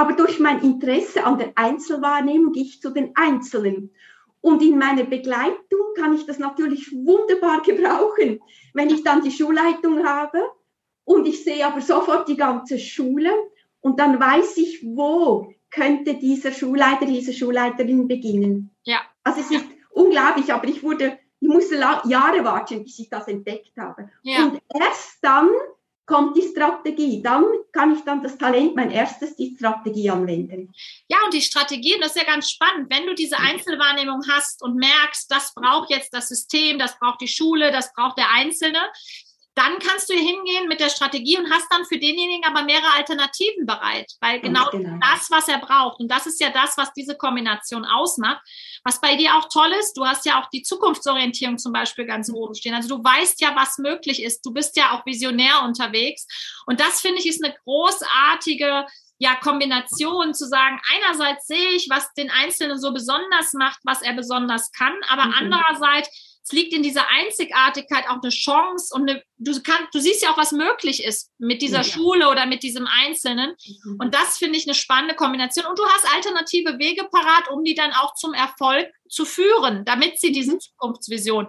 aber 0.01 0.13
durch 0.13 0.39
mein 0.39 0.63
Interesse 0.63 1.23
an 1.23 1.37
der 1.37 1.51
Einzelwahrnehmung 1.53 2.53
gehe 2.53 2.63
ich 2.63 2.81
zu 2.81 2.89
den 2.89 3.11
Einzelnen. 3.15 3.93
Und 4.41 4.63
in 4.63 4.79
meiner 4.79 5.03
Begleitung 5.03 5.93
kann 5.95 6.15
ich 6.15 6.25
das 6.25 6.39
natürlich 6.39 6.91
wunderbar 6.91 7.61
gebrauchen, 7.61 8.39
wenn 8.73 8.89
ich 8.89 9.03
dann 9.03 9.21
die 9.21 9.29
Schulleitung 9.29 10.03
habe 10.03 10.41
und 11.03 11.27
ich 11.27 11.43
sehe 11.43 11.63
aber 11.63 11.81
sofort 11.81 12.27
die 12.27 12.35
ganze 12.35 12.79
Schule 12.79 13.29
und 13.79 13.99
dann 13.99 14.19
weiß 14.19 14.57
ich, 14.57 14.83
wo 14.83 15.53
könnte 15.69 16.15
dieser 16.15 16.51
Schulleiter, 16.51 17.05
diese 17.05 17.31
Schulleiterin 17.31 18.07
beginnen. 18.07 18.71
Ja. 18.83 19.01
Also 19.23 19.41
es 19.41 19.51
ist 19.51 19.63
ja. 19.63 19.69
unglaublich, 19.91 20.51
aber 20.51 20.67
ich 20.67 20.81
wurde, 20.81 21.19
ich 21.39 21.47
musste 21.47 21.75
Jahre 21.75 22.43
warten, 22.43 22.83
bis 22.83 22.97
ich 22.97 23.09
das 23.09 23.27
entdeckt 23.27 23.77
habe. 23.77 24.09
Ja. 24.23 24.45
Und 24.45 24.61
erst 24.73 25.19
dann 25.21 25.47
kommt 26.11 26.35
die 26.35 26.41
Strategie. 26.41 27.21
Dann 27.23 27.45
kann 27.71 27.95
ich 27.95 28.03
dann 28.03 28.21
das 28.21 28.37
Talent, 28.37 28.75
mein 28.75 28.91
erstes, 28.91 29.33
die 29.37 29.55
Strategie 29.55 30.09
anwenden. 30.09 30.73
Ja, 31.07 31.19
und 31.23 31.33
die 31.33 31.41
Strategie, 31.41 31.95
das 32.01 32.15
ist 32.15 32.21
ja 32.21 32.25
ganz 32.25 32.49
spannend, 32.51 32.89
wenn 32.89 33.05
du 33.05 33.15
diese 33.15 33.37
Einzelwahrnehmung 33.37 34.21
hast 34.29 34.61
und 34.61 34.75
merkst, 34.75 35.31
das 35.31 35.53
braucht 35.53 35.89
jetzt 35.89 36.13
das 36.13 36.27
System, 36.27 36.77
das 36.77 36.99
braucht 36.99 37.21
die 37.21 37.29
Schule, 37.29 37.71
das 37.71 37.93
braucht 37.93 38.17
der 38.17 38.29
Einzelne, 38.29 38.79
dann 39.55 39.79
kannst 39.79 40.09
du 40.09 40.13
hingehen 40.13 40.69
mit 40.69 40.79
der 40.79 40.89
Strategie 40.89 41.37
und 41.37 41.51
hast 41.51 41.67
dann 41.69 41.83
für 41.85 41.97
denjenigen 41.97 42.45
aber 42.45 42.63
mehrere 42.63 42.93
Alternativen 42.93 43.65
bereit, 43.65 44.13
weil 44.21 44.39
genau, 44.39 44.69
genau, 44.71 44.97
das, 45.01 45.29
was 45.29 45.47
er 45.49 45.59
braucht. 45.59 45.99
Und 45.99 46.09
das 46.09 46.25
ist 46.25 46.39
ja 46.39 46.51
das, 46.51 46.77
was 46.77 46.93
diese 46.93 47.15
Kombination 47.15 47.83
ausmacht. 47.83 48.41
Was 48.85 49.01
bei 49.01 49.15
dir 49.15 49.35
auch 49.35 49.49
toll 49.49 49.71
ist, 49.79 49.97
du 49.97 50.05
hast 50.05 50.25
ja 50.25 50.41
auch 50.41 50.49
die 50.49 50.63
Zukunftsorientierung 50.63 51.57
zum 51.57 51.73
Beispiel 51.73 52.05
ganz 52.05 52.31
oben 52.31 52.55
stehen. 52.55 52.73
Also 52.73 52.97
du 52.97 53.03
weißt 53.03 53.41
ja, 53.41 53.53
was 53.55 53.77
möglich 53.77 54.23
ist. 54.23 54.45
Du 54.45 54.53
bist 54.53 54.77
ja 54.77 54.91
auch 54.91 55.05
visionär 55.05 55.63
unterwegs. 55.63 56.25
Und 56.65 56.79
das 56.79 57.01
finde 57.01 57.19
ich 57.19 57.27
ist 57.27 57.43
eine 57.43 57.53
großartige 57.65 58.85
ja, 59.21 59.35
Kombination 59.35 60.33
zu 60.33 60.47
sagen, 60.47 60.81
einerseits 60.95 61.45
sehe 61.45 61.69
ich, 61.75 61.89
was 61.91 62.11
den 62.13 62.31
Einzelnen 62.31 62.79
so 62.79 62.91
besonders 62.91 63.53
macht, 63.53 63.79
was 63.83 64.01
er 64.01 64.13
besonders 64.13 64.71
kann, 64.71 64.93
aber 65.09 65.25
mhm. 65.25 65.33
andererseits 65.37 66.30
es 66.43 66.51
liegt 66.51 66.73
in 66.73 66.83
dieser 66.83 67.07
Einzigartigkeit 67.07 68.05
auch 68.09 68.21
eine 68.21 68.29
Chance 68.29 68.93
und 68.93 69.09
eine, 69.09 69.23
du 69.37 69.51
kannst, 69.61 69.93
du 69.93 69.99
siehst 69.99 70.23
ja 70.23 70.31
auch, 70.31 70.37
was 70.37 70.51
möglich 70.51 71.03
ist 71.03 71.31
mit 71.37 71.61
dieser 71.61 71.77
ja. 71.77 71.83
Schule 71.83 72.29
oder 72.29 72.45
mit 72.45 72.63
diesem 72.63 72.87
Einzelnen. 72.87 73.55
Mhm. 73.83 73.97
Und 73.99 74.15
das 74.15 74.37
finde 74.37 74.57
ich 74.57 74.65
eine 74.65 74.73
spannende 74.73 75.15
Kombination. 75.15 75.65
Und 75.65 75.77
du 75.77 75.85
hast 75.85 76.13
alternative 76.15 76.79
Wege 76.79 77.07
parat, 77.11 77.49
um 77.51 77.63
die 77.63 77.75
dann 77.75 77.93
auch 77.93 78.15
zum 78.15 78.33
Erfolg 78.33 78.91
zu 79.07 79.25
führen, 79.25 79.85
damit 79.85 80.19
sie 80.19 80.31
diese 80.31 80.53
mhm. 80.53 80.59
Zukunftsvision 80.59 81.47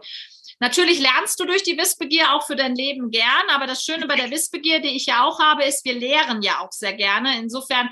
Natürlich 0.62 1.00
lernst 1.00 1.40
du 1.40 1.44
durch 1.44 1.64
die 1.64 1.76
Wissbegier 1.76 2.32
auch 2.32 2.46
für 2.46 2.54
dein 2.54 2.76
Leben 2.76 3.10
gern, 3.10 3.48
aber 3.48 3.66
das 3.66 3.82
Schöne 3.82 4.06
bei 4.06 4.14
der 4.14 4.30
Wissbegier, 4.30 4.78
die 4.78 4.94
ich 4.94 5.06
ja 5.06 5.24
auch 5.24 5.40
habe, 5.40 5.64
ist, 5.64 5.84
wir 5.84 5.92
lehren 5.92 6.40
ja 6.40 6.60
auch 6.60 6.70
sehr 6.70 6.92
gerne. 6.92 7.36
Insofern 7.36 7.90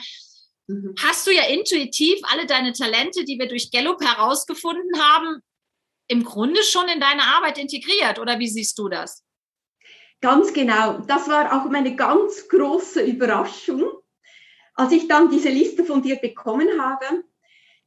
mhm. 0.68 0.94
hast 1.02 1.26
du 1.26 1.32
ja 1.32 1.46
intuitiv 1.46 2.20
alle 2.30 2.46
deine 2.46 2.72
Talente, 2.72 3.24
die 3.24 3.40
wir 3.40 3.48
durch 3.48 3.72
Gallup 3.72 4.00
herausgefunden 4.00 5.02
haben, 5.02 5.42
im 6.10 6.24
Grunde 6.24 6.62
schon 6.64 6.88
in 6.88 7.00
deine 7.00 7.22
Arbeit 7.22 7.58
integriert. 7.58 8.18
Oder 8.18 8.38
wie 8.38 8.48
siehst 8.48 8.76
du 8.78 8.88
das? 8.88 9.24
Ganz 10.20 10.52
genau. 10.52 10.98
Das 11.06 11.28
war 11.28 11.52
auch 11.52 11.70
meine 11.70 11.94
ganz 11.94 12.48
große 12.48 13.02
Überraschung, 13.02 13.88
als 14.74 14.92
ich 14.92 15.08
dann 15.08 15.30
diese 15.30 15.48
Liste 15.48 15.84
von 15.84 16.02
dir 16.02 16.16
bekommen 16.16 16.68
habe, 16.80 17.24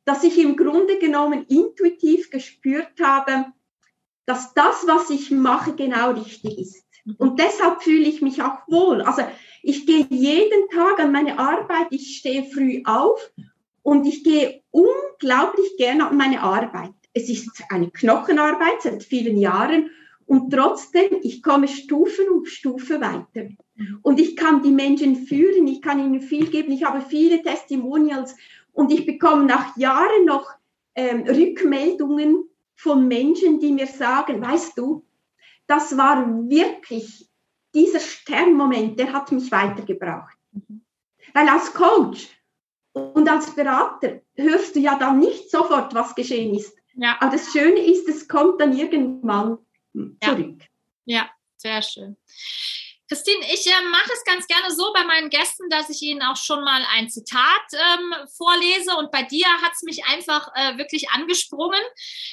dass 0.06 0.24
ich 0.24 0.38
im 0.39 0.56
Grunde 0.56 0.98
genommen 1.00 1.46
intuitiv 1.48 2.30
gespürt 2.30 3.00
habe, 3.01 3.46
dass 4.25 4.53
das, 4.53 4.88
was 4.88 5.10
ich 5.10 5.30
mache, 5.30 5.75
genau 5.75 6.12
richtig 6.12 6.58
ist. 6.58 6.86
Mhm. 7.03 7.15
Und 7.18 7.39
deshalb 7.39 7.84
fühle 7.84 8.08
ich 8.08 8.22
mich 8.22 8.42
auch 8.42 8.60
wohl. 8.68 9.01
Also 9.01 9.24
ich 9.62 9.86
gehe 9.86 10.08
jeden 10.10 10.70
Tag 10.70 11.00
an 11.00 11.12
meine 11.12 11.39
Arbeit, 11.39 11.88
ich 11.92 12.18
stehe 12.18 12.46
früh 12.46 12.84
auf 12.86 13.32
und 13.82 14.06
ich 14.06 14.24
gehe 14.24 14.63
unglaublich 14.72 15.75
gerne 15.77 16.08
an 16.08 16.18
meine 16.18 16.42
Arbeit 16.42 16.94
es 17.13 17.29
ist 17.29 17.63
eine 17.70 17.91
Knochenarbeit 17.91 18.82
seit 18.82 19.03
vielen 19.03 19.38
Jahren 19.38 19.91
und 20.25 20.51
trotzdem, 20.51 21.20
ich 21.22 21.43
komme 21.43 21.67
Stufen 21.67 22.29
um 22.29 22.46
Stufe 22.46 23.01
weiter. 23.01 23.50
Und 24.01 24.20
ich 24.20 24.36
kann 24.36 24.63
die 24.63 24.72
Menschen 24.72 25.27
führen, 25.27 25.67
ich 25.67 25.82
kann 25.82 26.00
ihnen 26.00 26.22
viel 26.22 26.48
geben, 26.48 26.72
ich 26.72 26.84
habe 26.84 27.01
viele 27.01 27.41
Testimonials 27.41 28.36
und 28.72 28.91
ich 28.91 29.05
bekomme 29.05 29.46
nach 29.46 29.75
Jahren 29.77 30.25
noch 30.25 30.50
ähm, 30.96 31.24
Rückmeldungen 31.24 32.46
von 32.75 33.08
Menschen, 33.08 33.60
die 33.60 33.72
mir 33.72 33.88
sagen, 33.88 34.41
weißt 34.41 34.77
du, 34.77 35.05
das 35.67 35.98
war 35.98 36.27
wirklich 36.50 37.29
dieser 37.74 38.00
Sternmoment, 38.00 39.00
der 39.00 39.12
hat 39.13 39.32
mich 39.32 39.51
weitergebracht. 39.51 40.38
Weil 41.34 41.50
als 41.50 41.74
Coach 41.74 42.27
und 42.93 43.27
als 43.27 43.53
Berater 43.55 44.22
hörst 44.36 44.75
du 44.75 44.79
ja 44.79 44.98
dann 44.98 45.20
nicht 45.20 45.50
sofort, 45.50 45.96
was 45.96 46.13
geschehen 46.13 46.53
ist. 46.53 46.75
Ja. 46.96 47.18
Aber 47.20 47.32
das 47.32 47.52
Schöne 47.52 47.80
ist, 47.80 48.08
es 48.08 48.28
kommt 48.28 48.62
dann 48.62 48.78
irgendwann 48.78 49.58
zurück. 50.22 50.62
Ja, 51.06 51.18
ja 51.18 51.30
sehr 51.58 51.82
schön. 51.82 52.18
Christine, 53.13 53.46
ich 53.53 53.67
äh, 53.67 53.82
mache 53.91 54.12
es 54.12 54.24
ganz 54.24 54.48
gerne 54.48 54.74
so 54.74 54.91
bei 54.91 55.03
meinen 55.03 55.29
Gästen, 55.29 55.70
dass 55.70 55.88
ich 55.89 56.01
ihnen 56.01 56.24
auch 56.24 56.36
schon 56.36 56.63
mal 56.63 56.84
ein 56.96 57.12
Zitat 57.12 57.62
ähm, 57.74 58.12
vorlese. 58.36 58.96
Und 58.98 59.12
bei 59.12 59.22
dir 59.22 59.46
hat 59.62 59.72
es 59.75 59.84
mich 59.84 60.03
einfach 60.05 60.50
äh, 60.55 60.79
wirklich 60.79 61.12
angesprungen. 61.12 61.79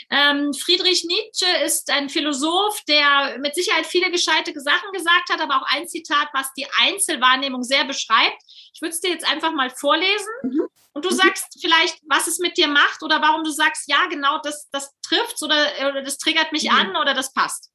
Ähm, 0.08 0.54
Friedrich 0.54 1.04
Nietzsche 1.04 1.44
ist 1.66 1.90
ein 1.90 2.08
Philosoph, 2.08 2.80
der 2.88 3.36
mit 3.40 3.54
Sicherheit 3.54 3.84
viele 3.84 4.10
gescheite 4.10 4.58
Sachen 4.58 4.90
gesagt 4.92 5.28
hat, 5.30 5.42
aber 5.42 5.56
auch 5.56 5.66
ein 5.68 5.86
Zitat, 5.86 6.28
was 6.32 6.50
die 6.54 6.66
Einzelwahrnehmung 6.80 7.62
sehr 7.62 7.84
beschreibt. 7.84 8.40
Ich 8.72 8.80
würde 8.80 8.94
es 8.94 9.02
dir 9.02 9.10
jetzt 9.10 9.30
einfach 9.30 9.52
mal 9.52 9.68
vorlesen. 9.68 10.32
Mhm. 10.42 10.66
Und 10.94 11.04
du 11.04 11.10
mhm. 11.10 11.16
sagst 11.16 11.58
vielleicht, 11.60 11.98
was 12.08 12.26
es 12.26 12.38
mit 12.38 12.56
dir 12.56 12.68
macht 12.68 13.02
oder 13.02 13.20
warum 13.20 13.44
du 13.44 13.50
sagst, 13.50 13.86
ja, 13.86 14.06
genau, 14.06 14.38
das, 14.42 14.70
das 14.70 14.98
trifft 15.02 15.42
oder, 15.42 15.90
oder 15.90 16.02
das 16.02 16.16
triggert 16.16 16.52
mich 16.52 16.70
mhm. 16.70 16.74
an 16.74 16.96
oder 16.96 17.12
das 17.12 17.34
passt. 17.34 17.70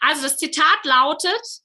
Also 0.00 0.22
das 0.22 0.38
Zitat 0.38 0.84
lautet, 0.84 1.62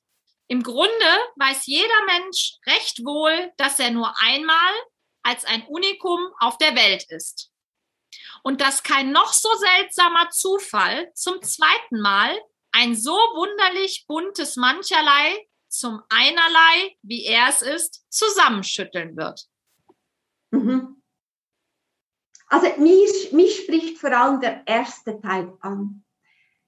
im 0.48 0.64
Grunde 0.64 1.18
weiß 1.38 1.66
jeder 1.66 2.06
Mensch 2.06 2.54
recht 2.66 3.04
wohl, 3.06 3.52
dass 3.58 3.80
er 3.80 3.92
nur 3.92 4.14
einmal 4.22 4.74
als 5.24 5.46
ein 5.46 5.66
Unikum 5.68 6.20
auf 6.40 6.58
der 6.58 6.76
Welt 6.76 7.06
ist. 7.10 7.52
Und 8.44 8.62
dass 8.62 8.84
kein 8.84 9.12
noch 9.12 9.34
so 9.34 9.50
seltsamer 9.56 10.30
Zufall 10.30 11.12
zum 11.14 11.42
zweiten 11.42 12.02
Mal 12.02 12.38
ein 12.72 12.96
so 12.96 13.14
wunderlich 13.14 14.06
buntes 14.08 14.58
Mancherlei 14.58 15.48
zum 15.70 16.02
einerlei, 16.10 16.98
wie 17.02 17.26
er 17.26 17.50
es 17.50 17.62
ist, 17.62 18.06
zusammenschütteln 18.10 19.16
wird. 19.16 19.48
Mhm. 20.52 21.02
Also 22.48 22.68
mich, 22.80 23.32
mich 23.32 23.64
spricht 23.64 23.98
vor 23.98 24.12
allem 24.12 24.40
der 24.40 24.68
erste 24.68 25.20
Teil 25.20 25.58
an. 25.62 26.04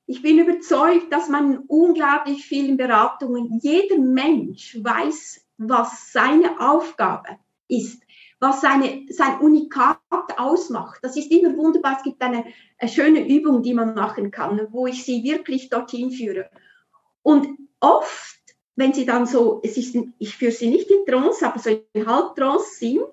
Ich 0.07 0.21
bin 0.21 0.39
überzeugt, 0.39 1.11
dass 1.11 1.29
man 1.29 1.59
unglaublich 1.67 2.45
vielen 2.45 2.77
Beratungen, 2.77 3.59
jeder 3.61 3.97
Mensch 3.97 4.77
weiß, 4.81 5.45
was 5.57 6.11
seine 6.11 6.59
Aufgabe 6.59 7.37
ist, 7.67 8.03
was 8.39 8.61
seine, 8.61 9.05
sein 9.09 9.39
Unikat 9.39 9.99
ausmacht. 10.37 10.99
Das 11.01 11.17
ist 11.17 11.31
immer 11.31 11.57
wunderbar. 11.57 11.95
Es 11.97 12.03
gibt 12.03 12.21
eine, 12.21 12.45
eine 12.77 12.91
schöne 12.91 13.27
Übung, 13.27 13.63
die 13.63 13.73
man 13.73 13.95
machen 13.95 14.29
kann, 14.29 14.67
wo 14.71 14.85
ich 14.85 15.03
sie 15.03 15.23
wirklich 15.23 15.69
dorthin 15.69 16.11
führe. 16.11 16.49
Und 17.23 17.47
oft, 17.79 18.39
wenn 18.75 18.93
sie 18.93 19.05
dann 19.05 19.25
so, 19.25 19.61
es 19.63 19.77
ist, 19.77 19.97
ich 20.19 20.35
führe 20.35 20.51
sie 20.51 20.69
nicht 20.69 20.91
in 20.91 21.05
Trance, 21.07 21.45
aber 21.47 21.59
so 21.59 21.69
in 21.93 22.05
Halbtrance 22.05 22.75
sind, 22.75 23.05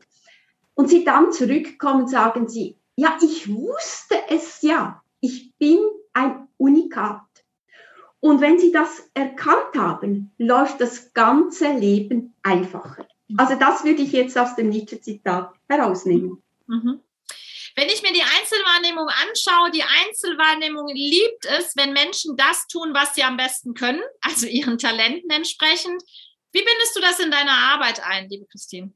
und 0.75 0.89
sie 0.89 1.05
dann 1.05 1.33
zurückkommen, 1.33 2.09
sagen 2.09 2.49
sie, 2.49 2.79
ja, 2.97 3.19
ich 3.23 3.53
wusste 3.53 4.17
es 4.29 4.63
ja. 4.63 5.03
Ich 5.21 5.57
bin 5.59 5.79
ein 6.13 6.49
Unikat. 6.63 7.27
Und 8.21 8.41
wenn 8.41 8.59
Sie 8.59 8.71
das 8.71 9.11
erkannt 9.15 9.75
haben, 9.75 10.33
läuft 10.39 10.81
das 10.81 11.13
ganze 11.13 11.73
Leben 11.73 12.37
einfacher. 12.43 13.09
Also 13.37 13.57
das 13.57 13.85
würde 13.85 14.03
ich 14.03 14.13
jetzt 14.13 14.39
aus 14.39 14.55
dem 14.55 14.69
Nietzsche-Zitat 14.69 15.53
herausnehmen. 15.69 16.43
Mhm. 16.67 17.01
Wenn 17.75 17.89
ich 17.89 18.03
mir 18.03 18.13
die 18.13 18.23
Einzelwahrnehmung 18.23 19.09
anschaue, 19.09 19.71
die 19.71 19.83
Einzelwahrnehmung 19.83 20.87
liebt 20.89 21.47
es, 21.47 21.75
wenn 21.75 21.95
Menschen 21.95 22.37
das 22.37 22.67
tun, 22.67 22.93
was 22.93 23.15
sie 23.15 23.23
am 23.23 23.37
besten 23.37 23.75
können, 23.75 24.03
also 24.21 24.47
ihren 24.47 24.79
Talenten 24.79 25.31
entsprechend. 25.31 26.03
Wie 26.53 26.63
bindest 26.63 26.95
du 26.95 27.01
das 27.01 27.19
in 27.19 27.31
deiner 27.31 27.57
Arbeit 27.73 28.05
ein, 28.05 28.29
liebe 28.29 28.47
Christine? 28.47 28.93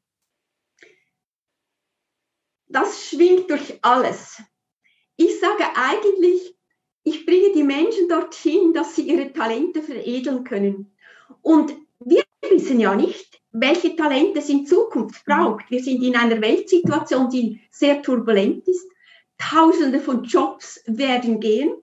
Das 2.69 3.09
schwingt 3.09 3.51
durch 3.51 3.83
alles. 3.83 4.43
Ich 5.17 5.41
sage 5.41 5.65
eigentlich, 5.75 6.56
ich 7.07 7.25
bringe 7.25 7.53
die 7.53 7.63
Menschen 7.63 8.09
dorthin, 8.09 8.73
dass 8.75 8.97
sie 8.97 9.03
ihre 9.03 9.33
Talente 9.33 9.81
veredeln 9.81 10.43
können. 10.43 10.91
Und 11.41 11.73
wir 12.01 12.25
wissen 12.51 12.81
ja 12.81 12.97
nicht, 12.97 13.41
welche 13.53 13.95
Talente 13.95 14.41
es 14.41 14.49
in 14.49 14.67
Zukunft 14.67 15.25
braucht. 15.25 15.71
Wir 15.71 15.81
sind 15.81 16.03
in 16.03 16.17
einer 16.17 16.41
Weltsituation, 16.41 17.31
die 17.31 17.61
sehr 17.71 18.03
turbulent 18.03 18.67
ist. 18.67 18.89
Tausende 19.39 20.01
von 20.01 20.25
Jobs 20.25 20.83
werden 20.87 21.39
gehen. 21.39 21.75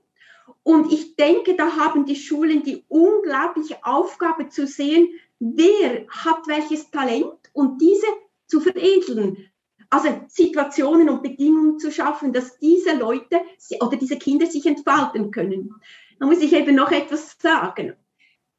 Und 0.64 0.92
ich 0.92 1.16
denke, 1.16 1.56
da 1.56 1.78
haben 1.78 2.06
die 2.06 2.18
Schulen 2.18 2.62
die 2.64 2.84
unglaubliche 2.90 3.78
Aufgabe 3.82 4.50
zu 4.50 4.68
sehen, 4.68 5.08
wer 5.40 6.06
hat 6.10 6.48
welches 6.48 6.92
Talent 6.92 7.34
und 7.54 7.82
diese 7.82 8.08
zu 8.48 8.60
veredeln 8.60 9.38
also 9.94 10.26
Situationen 10.28 11.08
und 11.08 11.22
Bedingungen 11.22 11.78
zu 11.78 11.92
schaffen, 11.92 12.34
dass 12.34 12.58
diese 12.58 12.98
Leute 12.98 13.42
oder 13.80 13.96
diese 13.96 14.18
Kinder 14.18 14.48
sich 14.48 14.66
entfalten 14.66 15.30
können. 15.30 15.76
Da 16.20 16.26
muss 16.26 16.42
ich 16.42 16.52
eben 16.54 16.76
noch 16.76 16.92
etwas 16.92 17.38
sagen. 17.40 17.94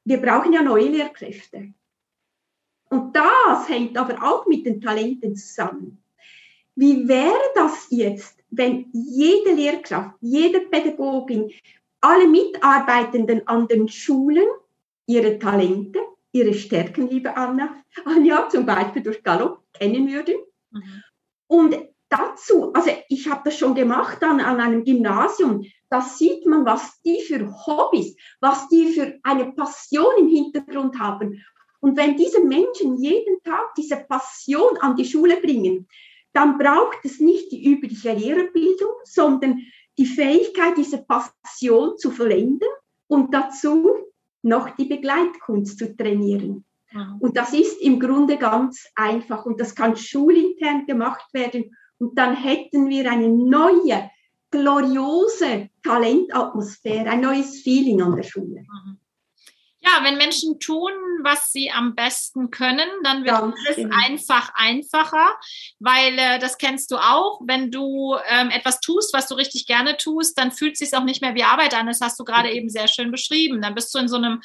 Wir 0.04 0.18
brauchen 0.18 0.52
ja 0.52 0.62
neue 0.62 0.88
Lehrkräfte. 0.88 1.74
Und 2.88 3.16
das 3.16 3.68
hängt 3.68 3.98
aber 3.98 4.22
auch 4.22 4.46
mit 4.46 4.64
den 4.64 4.80
Talenten 4.80 5.34
zusammen. 5.34 5.98
Wie 6.76 7.08
wäre 7.08 7.50
das 7.56 7.88
jetzt, 7.90 8.38
wenn 8.50 8.86
jede 8.92 9.54
Lehrkraft, 9.54 10.16
jede 10.20 10.60
Pädagogin, 10.60 11.50
alle 12.00 12.28
Mitarbeitenden 12.28 13.48
an 13.48 13.66
den 13.66 13.88
Schulen 13.88 14.46
ihre 15.06 15.40
Talente, 15.40 15.98
ihre 16.30 16.54
Stärken, 16.54 17.08
liebe 17.08 17.36
Anna, 17.36 17.82
Anja, 18.04 18.48
zum 18.48 18.66
Beispiel 18.66 19.02
durch 19.02 19.22
Gallup 19.24 19.60
kennen 19.72 20.12
würden 20.12 20.36
mhm. 20.70 21.02
Und 21.46 21.76
dazu, 22.08 22.72
also 22.72 22.90
ich 23.08 23.28
habe 23.28 23.42
das 23.44 23.58
schon 23.58 23.74
gemacht 23.74 24.22
an, 24.22 24.40
an 24.40 24.60
einem 24.60 24.84
Gymnasium, 24.84 25.64
da 25.90 26.00
sieht 26.00 26.46
man, 26.46 26.64
was 26.64 27.00
die 27.02 27.20
für 27.22 27.52
Hobbys, 27.66 28.16
was 28.40 28.68
die 28.68 28.92
für 28.92 29.18
eine 29.22 29.52
Passion 29.52 30.12
im 30.18 30.28
Hintergrund 30.28 30.98
haben. 30.98 31.44
Und 31.80 31.96
wenn 31.96 32.16
diese 32.16 32.42
Menschen 32.42 32.96
jeden 32.96 33.42
Tag 33.42 33.74
diese 33.76 33.96
Passion 33.96 34.78
an 34.78 34.96
die 34.96 35.04
Schule 35.04 35.36
bringen, 35.36 35.86
dann 36.32 36.58
braucht 36.58 37.04
es 37.04 37.20
nicht 37.20 37.52
die 37.52 37.64
übliche 37.64 38.12
Lehrerbildung, 38.12 38.90
sondern 39.04 39.60
die 39.98 40.06
Fähigkeit, 40.06 40.76
diese 40.76 41.04
Passion 41.04 41.96
zu 41.96 42.10
vollenden 42.10 42.68
und 43.06 43.32
dazu 43.32 43.90
noch 44.42 44.70
die 44.70 44.86
Begleitkunst 44.86 45.78
zu 45.78 45.96
trainieren. 45.96 46.64
Und 47.20 47.36
das 47.36 47.52
ist 47.52 47.80
im 47.80 47.98
Grunde 47.98 48.36
ganz 48.36 48.88
einfach 48.94 49.44
und 49.46 49.60
das 49.60 49.74
kann 49.74 49.96
schulintern 49.96 50.86
gemacht 50.86 51.32
werden. 51.32 51.76
Und 51.98 52.18
dann 52.18 52.36
hätten 52.36 52.88
wir 52.88 53.10
eine 53.10 53.28
neue, 53.28 54.10
gloriose 54.50 55.70
Talentatmosphäre, 55.82 57.10
ein 57.10 57.20
neues 57.20 57.62
Feeling 57.62 58.02
an 58.02 58.16
der 58.16 58.22
Schule. 58.22 58.60
Mhm. 58.60 58.98
Ja, 59.80 60.02
wenn 60.02 60.16
Menschen 60.16 60.58
tun, 60.60 60.92
was 61.22 61.52
sie 61.52 61.70
am 61.70 61.94
besten 61.94 62.50
können, 62.50 62.88
dann 63.02 63.22
wird 63.24 63.34
Ganz 63.34 63.54
alles 63.66 63.76
genau. 63.76 63.96
einfach 64.06 64.50
einfacher, 64.54 65.36
weil 65.78 66.18
äh, 66.18 66.38
das 66.38 66.56
kennst 66.56 66.90
du 66.90 66.96
auch. 66.96 67.42
Wenn 67.44 67.70
du 67.70 68.16
ähm, 68.30 68.48
etwas 68.48 68.80
tust, 68.80 69.12
was 69.12 69.28
du 69.28 69.34
richtig 69.34 69.66
gerne 69.66 69.98
tust, 69.98 70.38
dann 70.38 70.52
fühlt 70.52 70.72
es 70.72 70.78
sich 70.78 70.96
auch 70.96 71.04
nicht 71.04 71.20
mehr 71.20 71.34
wie 71.34 71.44
Arbeit 71.44 71.74
an. 71.74 71.86
Das 71.86 72.00
hast 72.00 72.18
du 72.18 72.24
gerade 72.24 72.50
eben 72.50 72.70
sehr 72.70 72.88
schön 72.88 73.10
beschrieben. 73.10 73.60
Dann 73.60 73.74
bist 73.74 73.94
du 73.94 73.98
in 73.98 74.08
so 74.08 74.16
einem 74.16 74.40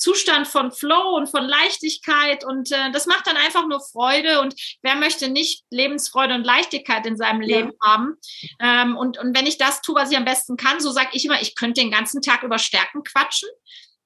Zustand 0.00 0.48
von 0.48 0.72
Flow 0.72 1.14
und 1.16 1.28
von 1.28 1.44
Leichtigkeit 1.44 2.44
und 2.44 2.72
äh, 2.72 2.90
das 2.92 3.06
macht 3.06 3.26
dann 3.26 3.36
einfach 3.36 3.66
nur 3.66 3.80
Freude 3.80 4.40
und 4.40 4.54
wer 4.82 4.96
möchte 4.96 5.28
nicht 5.28 5.64
Lebensfreude 5.70 6.34
und 6.34 6.44
Leichtigkeit 6.44 7.06
in 7.06 7.16
seinem 7.16 7.42
Leben 7.42 7.72
ja. 7.80 7.88
haben 7.88 8.16
ähm, 8.60 8.96
und, 8.96 9.18
und 9.18 9.36
wenn 9.36 9.46
ich 9.46 9.58
das 9.58 9.82
tue, 9.82 9.94
was 9.94 10.10
ich 10.10 10.16
am 10.16 10.24
besten 10.24 10.56
kann, 10.56 10.80
so 10.80 10.90
sage 10.90 11.10
ich 11.12 11.24
immer, 11.24 11.40
ich 11.40 11.54
könnte 11.54 11.80
den 11.80 11.90
ganzen 11.90 12.22
Tag 12.22 12.42
über 12.42 12.58
Stärken 12.58 13.04
quatschen, 13.04 13.48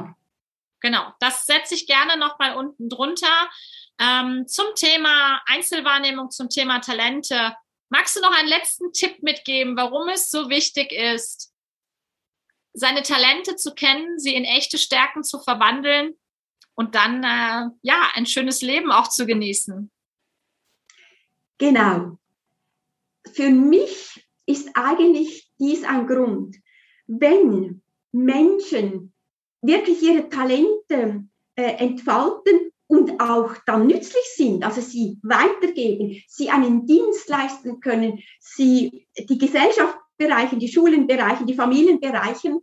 Genau, 0.81 1.13
das 1.19 1.45
setze 1.45 1.75
ich 1.75 1.87
gerne 1.87 2.17
noch 2.17 2.37
mal 2.37 2.57
unten 2.57 2.89
drunter. 2.89 3.49
Ähm, 3.97 4.45
zum 4.47 4.65
Thema 4.75 5.41
Einzelwahrnehmung, 5.45 6.31
zum 6.31 6.49
Thema 6.49 6.79
Talente. 6.79 7.55
Magst 7.87 8.17
du 8.17 8.21
noch 8.21 8.37
einen 8.37 8.49
letzten 8.49 8.91
Tipp 8.91 9.23
mitgeben, 9.23 9.77
warum 9.77 10.09
es 10.09 10.29
so 10.29 10.49
wichtig 10.49 10.91
ist, 10.91 11.53
seine 12.73 13.03
Talente 13.03 13.55
zu 13.55 13.73
kennen, 13.73 14.19
sie 14.19 14.35
in 14.35 14.45
echte 14.45 14.77
Stärken 14.77 15.23
zu 15.23 15.39
verwandeln 15.39 16.15
und 16.75 16.95
dann 16.95 17.23
äh, 17.23 17.69
ja 17.81 18.11
ein 18.13 18.25
schönes 18.25 18.61
Leben 18.61 18.91
auch 18.91 19.07
zu 19.07 19.25
genießen. 19.25 19.91
Genau. 21.57 22.17
Für 23.33 23.49
mich 23.49 24.25
ist 24.45 24.69
eigentlich 24.73 25.49
dies 25.59 25.83
ein 25.83 26.07
Grund, 26.07 26.57
wenn 27.07 27.81
Menschen 28.11 29.13
wirklich 29.61 30.01
ihre 30.01 30.27
Talente 30.29 31.25
äh, 31.55 31.75
entfalten 31.75 32.71
und 32.87 33.21
auch 33.21 33.55
dann 33.65 33.87
nützlich 33.87 34.25
sind, 34.35 34.63
also 34.65 34.81
sie 34.81 35.17
weitergeben, 35.23 36.21
sie 36.27 36.49
einen 36.49 36.85
Dienst 36.87 37.29
leisten 37.29 37.79
können, 37.79 38.21
sie 38.39 39.07
die 39.17 39.37
Gesellschaft 39.37 39.97
bereichen, 40.21 40.59
die 40.59 40.67
Schulen 40.67 41.07
bereichen, 41.07 41.47
die 41.47 41.55
Familien 41.55 41.99
bereichen, 41.99 42.59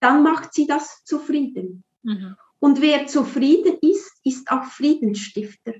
dann 0.00 0.22
macht 0.22 0.54
sie 0.54 0.66
das 0.66 1.04
zufrieden. 1.04 1.84
Mhm. 2.02 2.36
Und 2.58 2.80
wer 2.80 3.06
zufrieden 3.06 3.76
ist, 3.82 4.12
ist 4.24 4.50
auch 4.50 4.64
Friedensstifter. 4.64 5.74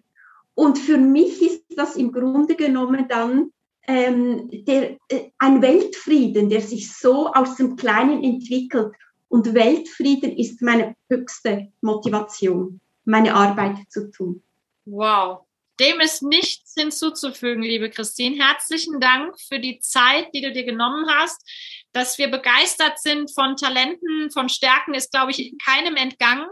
Und 0.55 0.79
für 0.79 0.99
mich 0.99 1.43
ist 1.43 1.65
das 1.77 1.97
im 1.97 2.13
Grunde 2.13 2.55
genommen 2.55 3.07
dann 3.09 3.51
ähm, 3.89 4.49
der, 4.51 4.97
äh, 5.09 5.31
ein 5.39 5.63
Weltfrieden, 5.63 6.49
der 6.49 6.61
sich 6.61 6.93
so 6.93 7.33
aus 7.33 7.57
dem 7.57 7.77
Kleinen 7.77 8.23
entwickelt 8.23 8.93
Und 9.29 9.55
Weltfrieden 9.55 10.33
ist 10.37 10.63
meine 10.63 10.95
höchste 11.09 11.69
Motivation, 11.83 12.81
meine 13.05 13.35
Arbeit 13.35 13.77
zu 13.89 14.11
tun. 14.11 14.43
Wow. 14.85 15.46
Dem 15.81 16.01
ist 16.01 16.23
nichts 16.23 16.73
hinzuzufügen, 16.75 17.63
liebe 17.63 17.91
Christine. 17.91 18.43
Herzlichen 18.43 18.99
Dank 19.01 19.39
für 19.41 19.59
die 19.59 19.79
Zeit, 19.81 20.29
die 20.35 20.41
du 20.41 20.53
dir 20.53 20.65
genommen 20.65 21.07
hast. 21.11 21.43
Dass 21.93 22.19
wir 22.19 22.29
begeistert 22.29 22.99
sind 22.99 23.33
von 23.35 23.57
Talenten, 23.57 24.31
von 24.31 24.49
Stärken, 24.49 24.95
ist, 24.95 25.13
glaube 25.13 25.33
ich, 25.33 25.55
keinem 25.65 25.97
entgangen. 25.97 26.47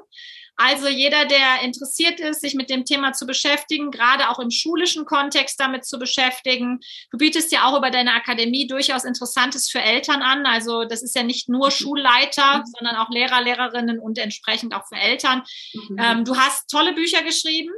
Also 0.56 0.86
jeder, 0.88 1.24
der 1.24 1.62
interessiert 1.62 2.20
ist, 2.20 2.40
sich 2.40 2.54
mit 2.54 2.70
dem 2.70 2.84
Thema 2.84 3.12
zu 3.12 3.26
beschäftigen, 3.26 3.90
gerade 3.90 4.28
auch 4.28 4.38
im 4.38 4.50
schulischen 4.50 5.04
Kontext 5.04 5.58
damit 5.58 5.84
zu 5.84 5.98
beschäftigen. 5.98 6.78
Du 7.10 7.18
bietest 7.18 7.50
ja 7.50 7.64
auch 7.64 7.76
über 7.76 7.90
deine 7.90 8.12
Akademie 8.12 8.68
durchaus 8.68 9.04
Interessantes 9.04 9.68
für 9.68 9.80
Eltern 9.80 10.22
an. 10.22 10.46
Also 10.46 10.84
das 10.84 11.02
ist 11.02 11.16
ja 11.16 11.24
nicht 11.24 11.48
nur 11.48 11.72
Schulleiter, 11.72 12.58
mhm. 12.58 12.64
sondern 12.78 12.96
auch 12.96 13.10
Lehrer, 13.10 13.42
Lehrerinnen 13.42 13.98
und 13.98 14.16
entsprechend 14.18 14.74
auch 14.74 14.86
für 14.86 14.96
Eltern. 14.96 15.42
Mhm. 15.72 15.96
Ähm, 15.98 16.24
du 16.24 16.36
hast 16.36 16.70
tolle 16.70 16.92
Bücher 16.92 17.22
geschrieben 17.22 17.72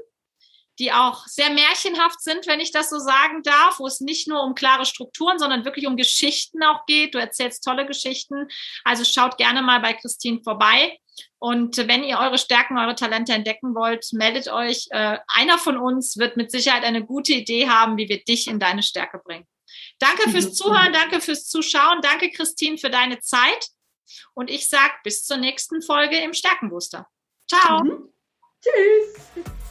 die 0.78 0.92
auch 0.92 1.26
sehr 1.26 1.50
märchenhaft 1.50 2.20
sind, 2.20 2.46
wenn 2.46 2.60
ich 2.60 2.70
das 2.70 2.90
so 2.90 2.98
sagen 2.98 3.42
darf, 3.42 3.78
wo 3.78 3.86
es 3.86 4.00
nicht 4.00 4.28
nur 4.28 4.42
um 4.42 4.54
klare 4.54 4.84
Strukturen, 4.84 5.38
sondern 5.38 5.64
wirklich 5.64 5.86
um 5.86 5.96
Geschichten 5.96 6.62
auch 6.62 6.84
geht. 6.86 7.14
Du 7.14 7.18
erzählst 7.18 7.64
tolle 7.64 7.86
Geschichten. 7.86 8.48
Also 8.84 9.04
schaut 9.04 9.38
gerne 9.38 9.62
mal 9.62 9.80
bei 9.80 9.94
Christine 9.94 10.40
vorbei. 10.42 10.98
Und 11.38 11.76
wenn 11.76 12.04
ihr 12.04 12.18
eure 12.18 12.38
Stärken, 12.38 12.78
eure 12.78 12.94
Talente 12.94 13.32
entdecken 13.32 13.74
wollt, 13.74 14.06
meldet 14.12 14.48
euch. 14.48 14.86
Äh, 14.90 15.18
einer 15.28 15.58
von 15.58 15.78
uns 15.78 16.16
wird 16.16 16.36
mit 16.36 16.50
Sicherheit 16.50 16.84
eine 16.84 17.04
gute 17.04 17.32
Idee 17.32 17.68
haben, 17.68 17.96
wie 17.96 18.08
wir 18.08 18.22
dich 18.24 18.48
in 18.48 18.58
deine 18.58 18.82
Stärke 18.82 19.18
bringen. 19.18 19.46
Danke 19.98 20.30
fürs 20.30 20.54
Zuhören, 20.54 20.92
danke 20.92 21.20
fürs 21.20 21.46
Zuschauen, 21.46 22.00
danke 22.02 22.30
Christine 22.30 22.78
für 22.78 22.90
deine 22.90 23.20
Zeit. 23.20 23.68
Und 24.34 24.50
ich 24.50 24.68
sage 24.68 24.94
bis 25.04 25.24
zur 25.24 25.38
nächsten 25.38 25.82
Folge 25.82 26.18
im 26.18 26.34
Stärkenbooster. 26.34 27.06
Ciao. 27.48 27.82
Mhm. 27.82 28.12
Tschüss. 28.62 29.65